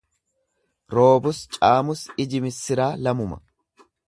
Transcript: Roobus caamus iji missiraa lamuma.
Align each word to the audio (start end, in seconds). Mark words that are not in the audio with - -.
Roobus 0.95 1.43
caamus 1.59 2.03
iji 2.25 2.43
missiraa 2.47 2.93
lamuma. 3.07 3.43